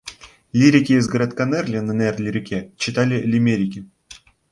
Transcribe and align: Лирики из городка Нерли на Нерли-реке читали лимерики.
Лирики 0.51 0.93
из 0.93 1.07
городка 1.07 1.45
Нерли 1.45 1.77
на 1.77 1.91
Нерли-реке 1.91 2.73
читали 2.75 3.21
лимерики. 3.21 3.87